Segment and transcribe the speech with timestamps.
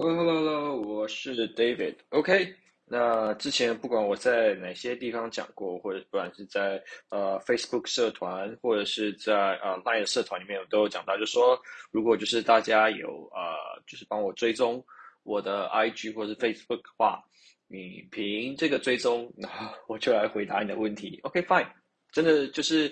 [0.00, 1.96] Hello Hello Hello，我是 David。
[2.10, 14.80] OK，那之前不管我在哪些地方讲过，或者不管是在呃 Facebook 社团，或者是在呃 Line 社团里面，我都有讲到，就说如果就是大家有呃就是帮我追踪
[15.24, 17.20] 我的 IG 或者是 Facebook 的话，
[17.66, 21.18] 你凭这个追踪，然后我就来回答你的问题。
[21.24, 21.66] OK，Fine。
[22.12, 22.90] 真的就是，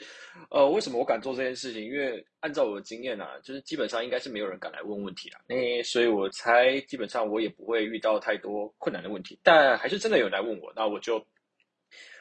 [0.51, 1.85] 呃，为什么我敢做这件事情？
[1.85, 9.39] 因为按照我的经验啊，就是基本上应该是没有人敢来问问题啊，那所以我猜基本上我也不会遇到太多困难的问题。
[9.43, 11.25] 但还是真的有人来问我，那我就，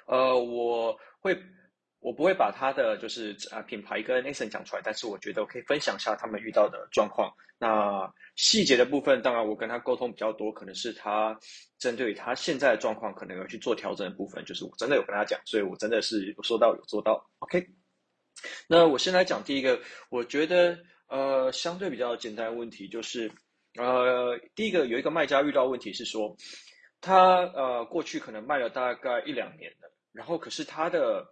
[0.06, 1.38] 呃，我会。
[2.06, 7.34] 我不会把他的就是啊品牌跟 Nathan 讲出来，但是我觉得我可以分享一下他们遇到的状况。
[7.58, 11.36] 那细节的部分，当然我跟他沟通比较多，可能是他
[11.80, 17.28] 针对他现在的状况，可能要去做调整的部分，就是我真的有跟他讲，所以我真的是有说到有做到。
[17.40, 17.66] OK，
[18.68, 23.32] 那我先来讲第一个，我觉得呃相对比较简单的问题就是
[23.80, 26.38] 呃第一个有一个卖家遇到问题是说，
[27.02, 31.26] 他呃过去可能卖了大概一两年了，然后可是他的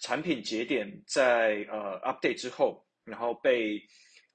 [0.00, 3.80] 产品节点在呃 update 之后，然后被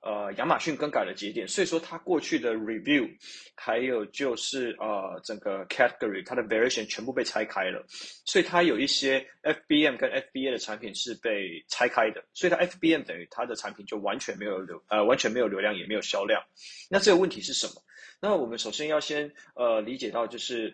[0.02, 3.10] 呃亚马逊更改了节点，所以说它过去的 review
[3.56, 7.84] 还有就是呃整个 category 它的 variation 全部被拆开了，
[8.26, 16.44] 所以它有一些 FBM 跟 FBA 的产品是被拆开的，所以它 FBM 等于它的产品就完全没有流呃完全没有流量也没有销量，
[16.90, 17.82] 那这个问题是什么？
[18.22, 20.74] 那我们首先要先呃理解到就是。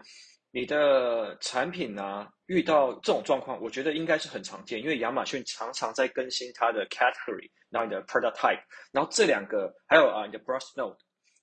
[0.53, 10.97] 你的产品呢、遇到这种状况，我觉得应该是很常见，因为亚马逊常常在更新它的 category，然后你的 product type，然后这两个还有啊你的 browse node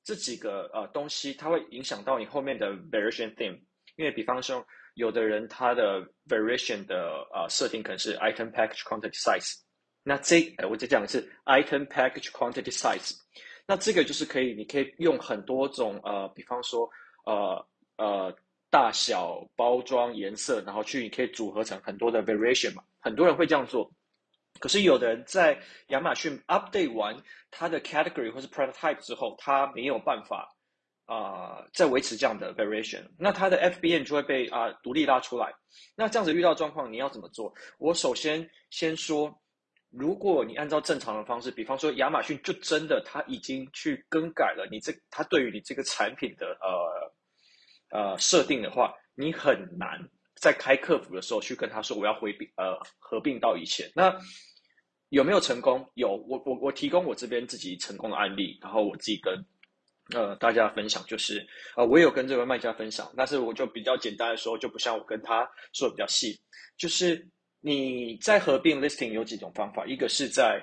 [0.04, 3.58] 这几个呃东西，它会影响到你后面的 variation theme。
[3.96, 9.54] 因为比方说，有的人他的 variation 的呃设定可能是 item package quantity size，
[10.02, 13.16] 那这呃我再讲一次 item package quantity size，
[13.66, 16.86] 那这个就是可以，你可以用很多种呃，比方说
[17.24, 18.36] 呃呃。
[18.70, 23.90] 大小、包装、颜色，然后去你可以组合成很多的 variation 嘛，很多人会这样做。
[24.60, 27.16] 可是有的人在亚马逊 update 完
[27.50, 30.54] 他的 category 或是 product type 之后，他没有办法
[31.06, 35.50] 啊、再维持这样的 variation，那他的 FBM 就会被啊、呃、独立拉出来。
[35.94, 37.54] 那这样子遇到状况，你要怎么做？
[37.78, 39.34] 我首先先说，
[39.90, 47.14] 如果你按照正常的方式，比方说亚马逊就真的他已经去更改了你这他对于你这个产品的呃。
[47.90, 49.98] 呃，设定的话，你很难
[50.36, 53.90] 在开客服的时候去跟他说我要回并，呃，合并到以前。
[53.94, 54.14] 那
[55.08, 55.90] 有没有成功？
[55.94, 59.42] 有，我我我提供我这边自己成功的案例，然后我自己跟
[60.14, 66.38] 呃大家分享，就是呃我有跟这位卖家分享，但是我就比较简单的说，就不像我跟他说的比较细，
[66.76, 67.26] 就是
[67.60, 70.62] 你在合并 listing 有几种方法，一个是在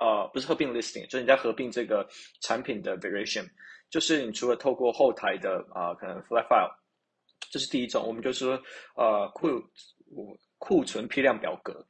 [0.00, 2.04] 呃不是合并 listing，就是你在合并这个
[2.40, 3.48] 产品的 variation。
[3.90, 6.70] 就是你除了透过后台的啊、可能 flat file，
[7.50, 8.62] 这是第一种，我们就是说
[8.94, 9.48] 呃库
[10.58, 11.86] 库存批量表格，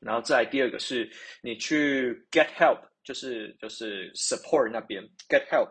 [0.00, 1.08] 然后再第二个是
[1.42, 5.70] 你去 get help，就是就是 support 那边 get help，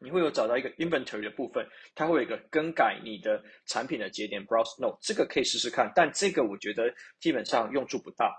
[0.00, 1.64] 你会有找到一个 inventory 的部分，
[1.94, 8.34] 它会有一个更改你的产品的节点 browse node，这个可以试试看，但这个我觉得基本上用处不大。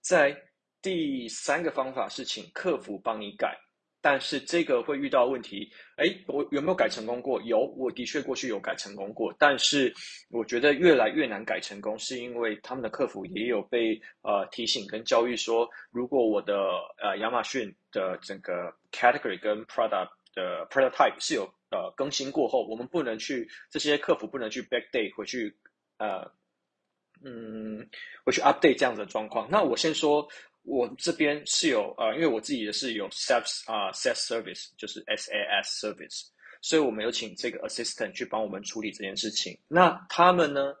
[0.00, 0.36] 在
[0.80, 3.58] 第三个方法是请客服帮你改。
[4.02, 7.40] 但是这个会遇到问题，哎，我有没有改成功过？
[7.42, 9.34] 有，我的确过去有改成功过。
[9.38, 9.92] 但是
[10.30, 16.54] 我觉得越来越难改成功，是因为他们的客服也有被呃提醒跟教育说，如果我的
[17.02, 25.54] 呃亚马逊的整个 category 跟 product 的 product type 是有呃更新过后，我们不能去这些客服不能去 backdate 回去
[25.98, 26.22] 呃
[27.22, 27.86] 嗯
[28.24, 29.46] 回去 update 这样子的状况。
[29.50, 30.26] 那我先说。
[30.62, 36.26] 我这边是有呃，因为我自己也是有 SaaS 啊 SaaS service，就是 SaaS service，
[36.60, 39.58] 所以我们有请这个 assistant 去帮我们处理这件事情。
[39.68, 40.74] 那他们呢，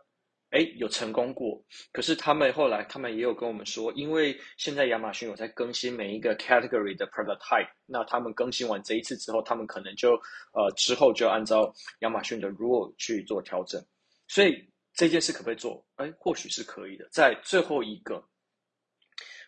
[0.50, 10.12] 哎，有成功过，可是他们后来他们也有跟我们说，因为现在亚马逊有在更新每一个 category 的 product type，那他们更新完这一次之后，他们可能就
[10.52, 13.82] 呃之后就按照亚马逊的 rule 去做调整。
[14.28, 14.62] 所以
[14.92, 15.82] 这件事可不可以做？
[15.96, 17.08] 哎，或许是可以的。
[17.10, 18.22] 在最后一个。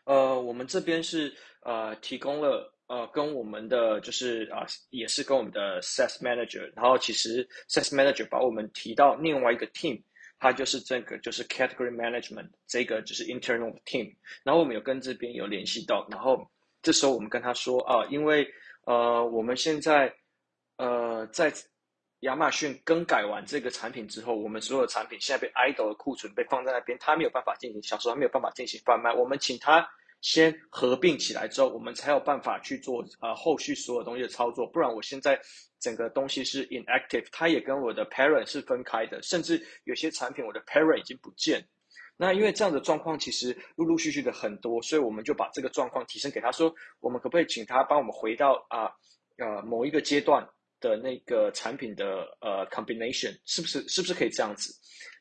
[0.04, 1.32] 呃，我们这边是
[1.62, 10.02] 呃提供了呃跟我们的就是啊、也是跟我们的 Sales Manager，然后其实 Sales Manager 把我们提到另外一个 team，
[10.38, 14.14] 它就是这个就是 Category Management 这个就是 Internal Team，
[14.44, 16.50] 然后我们有跟这边有联系到，然后
[16.82, 18.46] 这时候我们跟他说啊、因为
[18.86, 20.12] 呃我们现在
[20.76, 21.52] 呃在。
[22.22, 29.12] 亚马逊更改完这个产品之后，我们所有的产品现在被 idle 的库存被放在那边，它没有办法进行销售，它没有办法进行贩卖。
[29.12, 29.88] 我们请他
[30.20, 34.64] 先合并起来之后，我们才有办法去做呃后续所有东西的操作。
[34.64, 35.40] 不然我现在
[35.80, 41.66] 整个东西是 inactive，它也跟我的 parent 是分开的，甚至有些产品我的 parent 已经不见。
[42.16, 48.92] 那因为这样的状况其实陆陆续续的很多，所以我们就把这个状况提升给他说，我们可不可以请他帮我们回到啊
[49.38, 50.48] 呃某一个阶段
[50.82, 54.74] 的那个产品的呃 combination，是不是是不是可以这样子？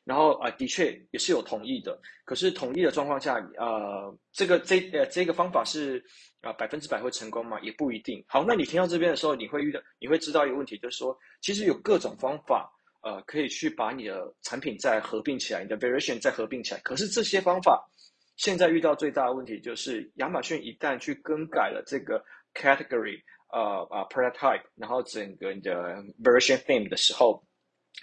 [0.04, 1.96] 然后啊，的确也是有同意的。
[2.24, 6.04] 可是同意的状况下，呃，这个这呃这个方法是
[6.40, 7.60] 啊百分之百会成功吗？
[7.60, 8.22] 也不一定。
[8.26, 12.68] 好，那你听到这边的时候，你会遇到，你会知道一个问题，就是说，其实有各种方法，
[13.02, 16.80] 呃，可以去把你的产品再合并起来，你的 variation 再合并起来。
[16.80, 17.88] 可是这些方法
[18.36, 22.20] 现在遇到最大的问题，就是亚马逊一旦去更改了这个
[22.54, 27.40] category，呃啊，prototype，然后整个你的 version theme 的时候。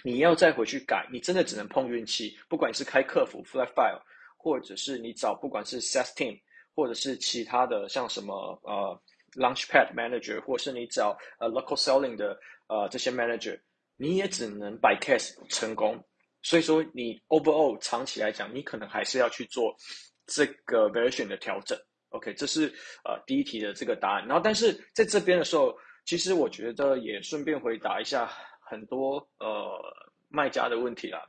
[0.04, 2.38] 你要再回去改，你真的只能碰运气。
[2.48, 4.00] 不管是开客服 flat file，
[4.36, 6.40] 或者是你找不管是 sales team，
[6.76, 8.98] 或者是其他的像什么呃
[9.34, 12.38] launchpad manager，或是你找呃 local selling 的
[12.68, 13.60] 呃这些 manager，
[13.96, 16.02] 你也只能 by case 成功。
[16.40, 19.74] 所以说你 overall 长期来讲，你可能还是要去做
[20.24, 21.76] 这个 version 的调整。
[22.10, 22.72] OK，这是
[23.04, 24.26] 呃第一题的这个答案。
[24.26, 28.30] 然后但是在这边的时候，其实我觉得也顺便回答一下。
[28.70, 29.82] 很多呃
[30.28, 31.20] 卖家的问题啦，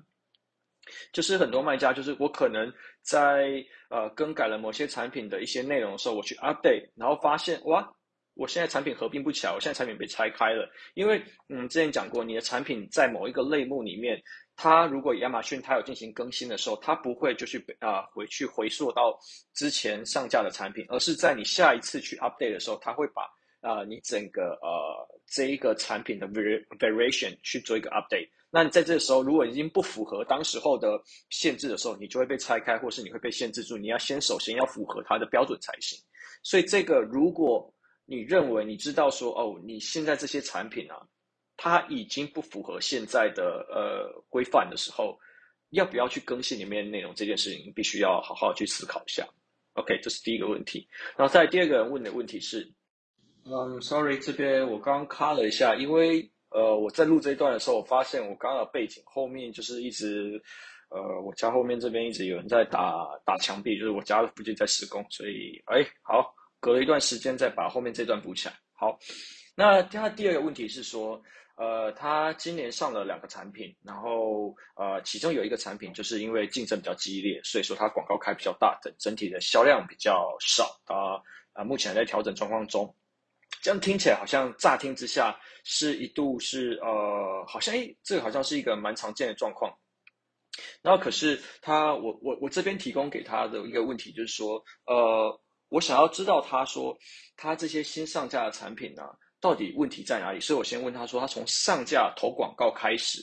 [1.12, 7.92] 就是很多卖家就是我可能在呃更改了某些产品的一些内容的时候，我去 update，然后发现哇，
[8.36, 10.72] 我现在产品合并不起来，我现在产品被拆开了。
[10.94, 14.22] 因为嗯之前讲过，你的产品在某一个类目里面，
[14.56, 19.18] 它如果亚马逊它有进行更新的时候，它不会就去啊、回去回溯到
[19.54, 23.24] 之前上架的产品，而是在你下一次去 update 的时候，它会把。
[23.64, 31.00] 啊、你整个呃这一个产品的 variation 去做一个 update，那你在这个时候如果已经不符合当时候的
[31.30, 33.78] 限制的时候，你就会被拆开，或是你会被限制住。
[33.78, 35.96] 你要先首先要符合它的标准才行。
[36.42, 37.72] 所以这个如果
[38.08, 40.98] 你认为你知道说哦，你现在这些产品啊，
[41.64, 45.16] 它已经不符合现在的呃规范的时候，
[45.70, 49.28] 要不要去更新里面内容这件事情，必须要好好去思考一下。
[49.74, 50.88] OK，这是第一个问题。
[51.16, 52.68] 然后再第二个人问的问题是。
[53.46, 60.42] 嗯、，Sorry，这边我刚刚卡了一下，因为呃我在录这一段的时候，我发现我刚刚的背景后面就是一直
[60.90, 68.56] 呃我家后面这边一直有人在打打墙壁，就是我家的附近在施工，所以哎好，隔了一段时间再把后面这段补起来。
[68.74, 68.98] 好，
[69.62, 71.22] 那他第二个问题是说，
[71.56, 81.22] 呃他今年上了两个产品，然后呃其中有一个产品就是因为竞争比较激烈，所以说它广告开比较大，整整体的销量比较少啊
[81.54, 82.96] 啊目前还在调整状况中。
[83.62, 89.72] 这样听起来好像乍听之下是一度是呃，好像诶，这个好像是一个蛮常见的状况。
[90.82, 96.98] 然后可是他，我我我这边提供给他的一个问题就是说，呃，我想要知道他说
[97.38, 99.04] 他这些新上架的产品呢，
[99.42, 100.40] 到底问题在哪里？
[100.40, 103.22] 所以我先问他说，他从上架投广告开始。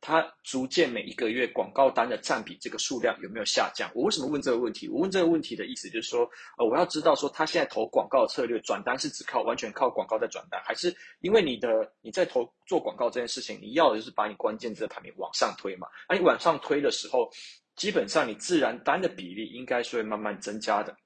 [0.00, 3.90] 它逐渐每一个月广告单的占比这个数量有没有下降？
[3.96, 4.88] 我为什么问这个问题？
[4.88, 6.20] 我问这个问题的意思就是说，
[6.56, 11.68] 呃，我要知道说，他现在投广告策略转单是只靠完全靠广告在转单，还是因为你的
[12.00, 15.88] 你在投做广告这件事情，你要的就是把你关键字的排名往上推嘛？
[16.06, 17.28] 而你往上推的时候，
[17.74, 20.96] 基本上你自然单的比例应该是会慢慢增加的。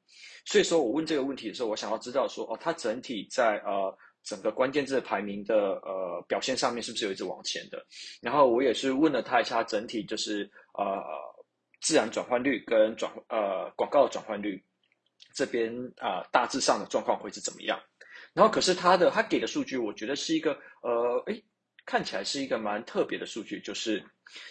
[0.45, 3.97] 所以说我问这个问题的时候，我想要知道说，哦，它整体在呃。
[4.25, 7.85] 整个关键字排名的呃表现上面是不是有一直往前的？
[8.21, 11.03] 然后我也是问了他一下，整体就是呃
[11.81, 14.63] 自然转换率跟转呃广告转换率
[15.35, 17.81] 这边啊、大致上的状况会是怎么样？
[18.33, 21.45] 然后可是他的他给的数据，我觉得是一个呃诶
[21.85, 24.03] 看起来是一个蛮特别的数据，就是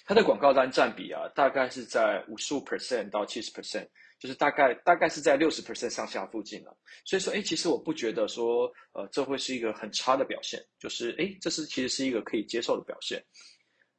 [0.06, 3.88] 他的广告单占比啊大概是在五十五 percent 到七十 percent。
[4.22, 13.20] 就是大概大概是在六十 percent 上下附近了，所以说，哎，其实我不觉得说，呃，这会是一个很差的表现，就是，哎，这是其实是一个可以接受的表现。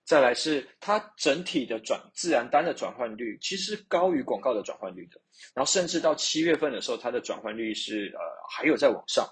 [0.05, 5.21] 再来是它整体的转自然单的转换率，其实是高于广告的转换率的，
[5.55, 9.29] 然后甚至到七月份的时候，它的转换率是呃还有在往上，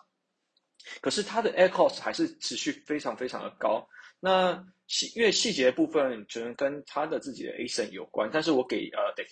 [1.01, 3.87] 可是它的 air cost 还是持续非常非常的高。
[4.19, 9.25] 那细因为细节部分只能跟它的自己的 ASIN 有关，但是我给呃得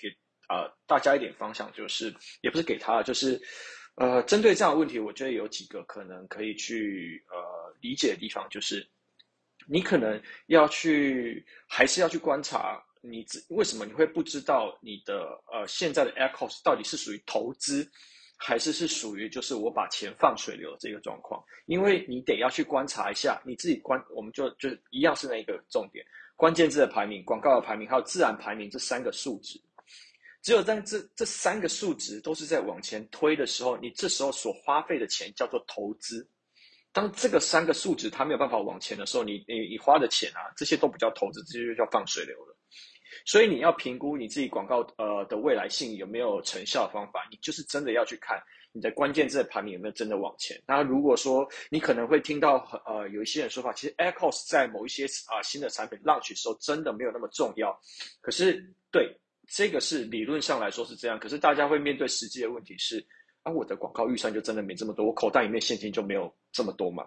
[0.48, 3.40] 呃，大家一点方向就是，也不是给他，就是，
[3.96, 7.36] 呃，针对这样的问题，我觉得有几个可能可以去呃
[7.80, 8.86] 理解的地方，就是，
[9.66, 17.86] 你可能要去，还是要去观察你自为什么你会不知道你的呃现在的 ad cost 到底是属于投资，
[18.36, 26.02] 还是是属于就是我把钱放水流这个状况，因为你得要去观察一下你自己观，我们就就一样是那个重点，
[26.36, 29.60] 关键字的排名、广告的排名还有自然排名这三个数值。
[30.42, 36.26] 只有当这这三个数值都是在往前推的时候，你这时候所花费的钱叫做投资。
[36.90, 42.56] 当这个三个数值它没有办法往前的时候，你你你花的钱啊，这些都不叫投资，这些就叫放水流了。
[43.24, 48.42] 所以你要评估你自己广告呃的未来性有没有成效的方法，你就是真的要去看
[48.72, 50.60] 你的关键字的排名有没有真的往前。
[50.66, 57.78] 那如果说你可能会听到呃有一些人说法，其实 AdCost 在某一些啊、新的产品 launch 时候真的没有那么重要。
[58.20, 59.14] 可是对
[59.48, 63.04] 这个是理论上来说是这样，可是大家会面对实际的问题是
[63.42, 67.06] 啊，我的广告预算就真的没这么多，我口袋里面现金就没有这么多嘛。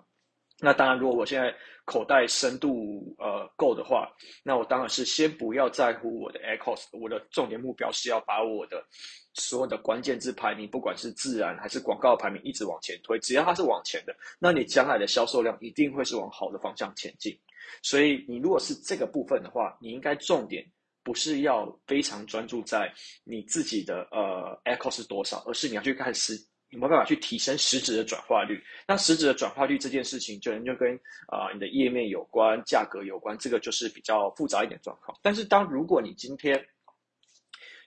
[0.63, 1.51] 那当然，如果我现在
[1.85, 4.11] 口袋深度呃够的话，
[4.43, 8.85] 那我当然是先不要在乎我的 AirCost，我的重点目标是要把我的
[9.33, 13.17] 所有的关键字排名，不管是自然还是广告排名，一直往前推。
[13.19, 17.35] 只要它是往前的，那你将来的销售量一定会是往好的方向前进。
[17.81, 20.63] 所以你如果是这个部分的话，你应该重点
[21.03, 22.93] 不是要非常专注在
[23.23, 26.37] 你自己的呃 AdCost 是多少，而是你要去看实。
[26.69, 28.63] 有没有办法去提升实质的转化率？
[28.87, 30.95] 那实质的转化率这件事情，就就跟
[31.27, 35.19] 啊、你的页面有关，价格有关，这个就是比较复杂一点状况。
[35.21, 36.65] 但是当如果你今天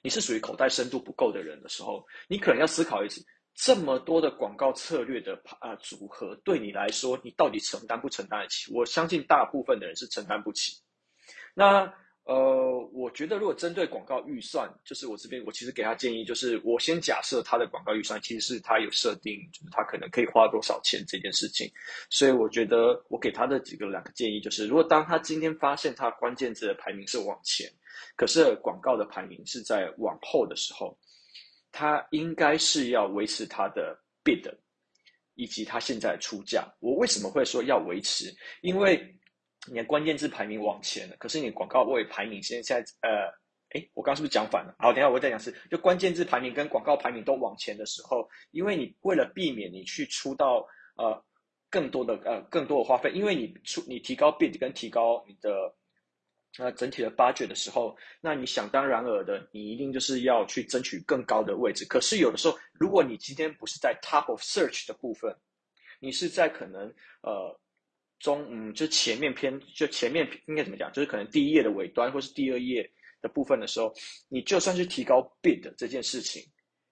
[0.02, 8.70] 你是属于口袋深度不够的人的时候，你可能要思考一次：这么多的广告策略的啊、组合，对你来说，你到底承担不承担得起？
[8.70, 10.76] 我相信大部分的人是承担不起。
[11.54, 11.90] 那。
[12.24, 21.70] 呃，我觉得如果针对广告预算，就是我这边我其实给他建议，就是我先假设他的广告预算其实是他有设定，就是他可能可以花多少钱这件事情。
[22.08, 27.70] 所以我觉得我给他的几个两个建议就是，如果当他今天发现他关键字的排名是往前，
[28.16, 30.96] 可是广告的排名是在往后的时候，
[31.72, 34.50] 他应该是要维持他的 bid，
[35.34, 36.66] 以及他现在出价。
[36.80, 38.34] 我为什么会说要维持？
[38.62, 39.14] 因为
[39.66, 43.32] 你的关键字排名往前了，可是你广告位排名现在呃，
[43.70, 44.74] 诶，我刚刚是不是讲反了？
[44.78, 50.66] 好，等下我再讲是，就关键字排名跟广告排名都往前的时候，因为你为了避免你去出到
[50.96, 51.24] 呃
[51.70, 55.74] 更多的呃更多的花费，因为你出你提高 bid 跟提高你的
[56.58, 61.86] 呃整体的 budget 的时候，那你想当然尔的，你一定就是要去争取更高的位置。
[61.86, 65.34] 可是有的时候，如果你今天不是在 top of search 的部分，
[66.00, 66.92] 你是在可能
[67.22, 67.58] 呃。
[68.24, 70.90] 中嗯，就前面偏，就前面应该怎么讲？
[70.92, 72.90] 就是可能第一页的尾端，或是第二页
[73.20, 73.92] 的部分的时候，
[74.30, 76.42] 你就算是提高 bid 这件事情，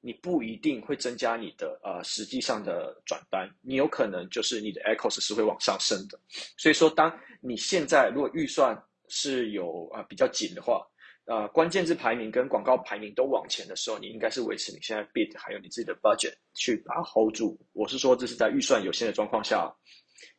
[0.03, 6.21] 你不一定会增加你的呃实际上的转单，你有可能就是你的 AdCost 是会往上升的。
[6.59, 7.11] 所以说，当
[7.41, 10.87] 你现在如果预算是有啊、呃、比较紧的话，
[11.25, 17.59] 呃，关键字排名跟广告排名都往前的时候，你应该是维持你现在 bid 还有你自己的 budget 去把它 hold 住。
[17.73, 19.75] 我是说，这是在预算有限的状况下。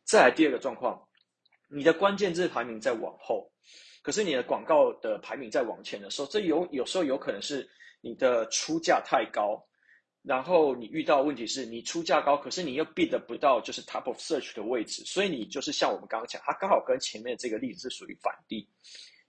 [0.04, 1.00] 再来第二个状况，
[1.68, 3.50] 你的关键字排名在往后，
[4.02, 7.68] 可是你的广告的排名在往前的时候，这有有时候有可能是
[8.00, 9.62] 你的出价太高，
[10.22, 18.68] 然后你遇到问题是你出价高，可是你又 bid 不到就是 top of search 的位置，所以你就是像我们刚刚讲，它刚好跟前面这个例子是属于反例，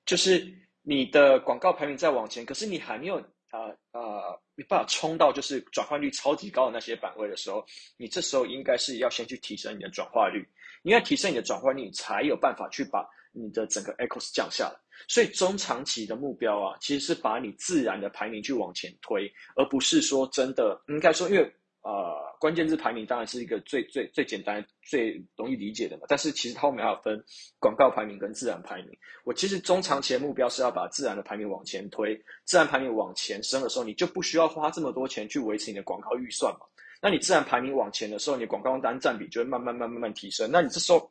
[0.05, 0.45] 就是
[0.81, 3.23] 你的广告排名在往前，可是你还没有。
[3.51, 7.65] 啊啊，没办法冲到就是转换率超级高的那些版位的时候，
[7.97, 10.47] 你这时候应该是要先去提升你的转化率，
[10.81, 14.79] 你要提升你的转化率，你才有办法去把你的整个 echoes 降下来。
[15.07, 21.53] 所以中长期的目标啊，其实是把你自然的排名去往前推，而不是说真的应该说，因为。
[21.85, 26.05] 呃，关键字排名当然是一个最最最简单、最容易理解的嘛。
[26.09, 27.23] 但是其实它后面还有分
[27.59, 28.97] 广告排名跟自然排名。
[29.23, 36.65] 我其实中长期的目标是要把自然的排名往前推，自然排名往前升的时候，你就不需要花这么多钱去维持你的广告预算嘛。
[36.99, 40.49] 那你自然排名往前的时候，你广告单占比就会慢慢慢慢慢提升。
[40.51, 41.07] 那你这时候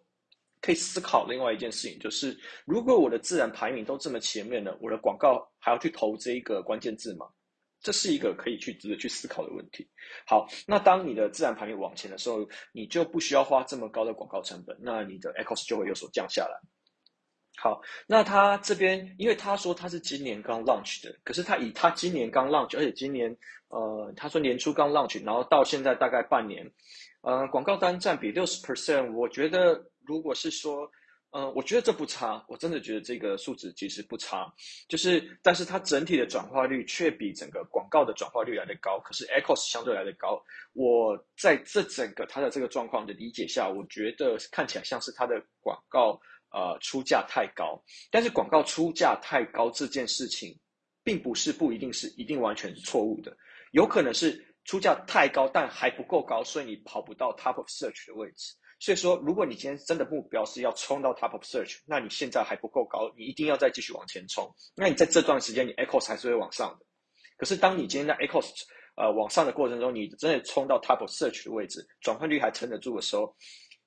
[0.61, 7.27] 可以思考另外一件事情，就是如果我的自然排名都这么前面了，我的广告还要去投这一个关键字吗？
[7.85, 9.87] 这是一个可以去值得去思考的问题。
[10.27, 16.59] 好，那当你的自然排名往前的时候，你就不需要花这么高的广告成本，那你的 AdCost 就会有所降下来。
[17.57, 23.37] 好，那他这边，因为他说他是今年刚 launch 的，可是他以他今年刚 launch，而且今年
[23.69, 26.69] 呃，他说年初刚 launch，然后到现在大概半年，
[27.21, 30.91] 呃，广告单占比六十 percent，我觉得如果是说。
[31.37, 34.47] 嗯，我觉得这不差，我真的觉得这个数值其实不差，
[34.87, 40.41] 就是，但是它整体的转化率却比整个广告的转化率来得高，可是 AdCost 相对来得高。
[40.75, 46.21] 我在这整个它的这个状况的理解下，我觉得看起来像是它的广告
[46.53, 50.57] 呃出价太高，但是广告出价太高这件事情，
[51.03, 53.37] 并不是不一定是一定完全是错误的，
[53.73, 58.55] 有可能是出价太高，但还不够高，所以你跑不到 Top of Search 的位置。
[58.81, 64.53] 所以说，如果你今天真的目标是要冲到 Top of Search，那你现在还不够高，你一定要再继续往前冲。
[64.75, 66.87] 那你在这段时间，你 AdCost 还是会往上的。
[67.37, 68.51] 可是当你今天在 echoes，
[68.97, 73.35] 呃往上的过程中，你真的冲到 Top of Search 的位置，转换率还撑得住的时候，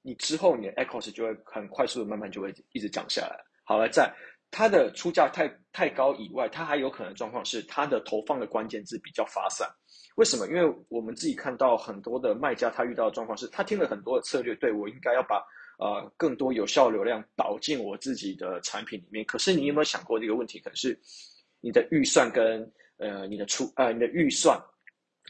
[0.02, 3.38] 你之后你的 echoes 就会很快速的慢慢就会一直降下来。
[3.64, 4.14] 好了，在
[4.52, 9.70] 它的出价太太高以外，它还有可能状况是它的投放的关键字比较发散。
[10.18, 10.48] 为什么？
[10.48, 15.38] 因为我们自己看到很多的卖家，他遇到的状况是他听了很多的策略，对，我应该要把
[15.78, 19.24] 呃更多有效流量导进我自己的产品里面。
[19.26, 20.60] 可是你有没有想过这个问题？
[20.60, 21.00] 可能是
[21.62, 24.60] 你的预算跟呃你的出呃你的预算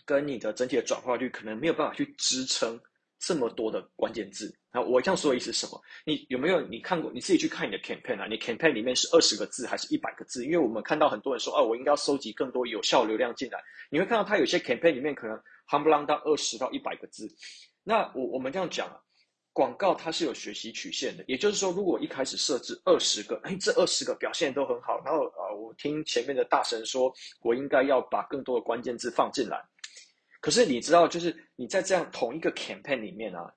[0.05, 2.79] 跟你的整体的转化率可能没有办法去支撑。
[3.19, 5.81] 这么多的关键字，那我这样说的意思是什么？
[6.05, 7.11] 你有没有你看过？
[7.11, 8.27] 你自己去看你的 campaign 啊？
[8.29, 10.45] 你 campaign 里面是二十个字还是一百个字？
[10.45, 13.59] 因为我们看到很多人说，哦，我应该要收集更多有效流量进来。
[13.89, 15.35] 你会看到他有些 campaign 里面可能
[15.67, 17.27] 夯不啷当二十到一百个字。
[17.83, 19.01] 那我我们这样讲啊，
[19.51, 29.59] 广告它是有学习曲线的，也就是说，如果一开始设置二十个，哎，这二十个表现都很好，然后啊，我听前面的大神说我应该要把更多的关键字放进来。
[30.41, 33.51] 可是你知道，就是你在这样同一个 campaign 里面啊，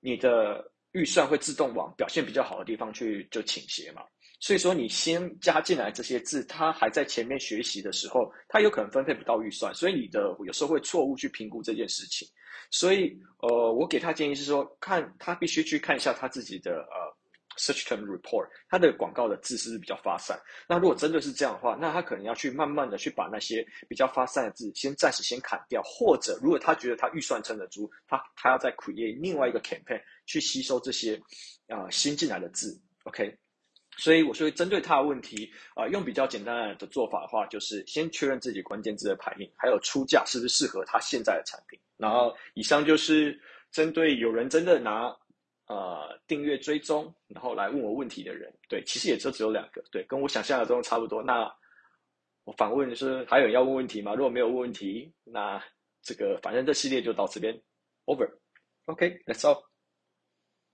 [0.00, 4.02] 你的预算会自动往表现比较好的地方去就倾斜嘛。
[4.40, 12.26] 所以说，你先加进来这些字，它还在前面学习的时候，它有可能分配不到预算，所以你的有时候会错误去评估这件事情。
[12.70, 17.11] 所以，呃，我给他建议是说，看他必须去看一下他自己的呃。
[17.58, 20.40] Search term report，它的广告的字是比较发散？
[20.66, 31.20] 那如果真的是这样的话，那他可能要去慢慢的去把那些比较发散的字先暂时先砍掉，或者如果他觉得他预算撑得住，他他要再 create 另外一个 campaign 去吸收这些
[31.68, 32.80] 啊、新进来的字。
[33.04, 33.36] OK，
[33.98, 41.78] 所以我说针对他的问题啊、用比较简单的做法的话，就是先确认自己关键字的排名，还有出价是不是适合他现在的产品。
[41.98, 43.38] 然后以上就是
[43.70, 45.14] 针对有人真的拿。
[45.66, 51.22] 呃，订阅追踪，然后来问我问题的人，对，其实也就只有两个，对，跟我想象的都差不多。
[51.22, 51.50] 那
[52.44, 54.14] 我反问是还有人要问问题吗？
[54.14, 55.62] 如果没有问问题，那
[56.02, 57.58] 这个反正这系列就到这边
[58.06, 59.71] ，over，OK，Let's all。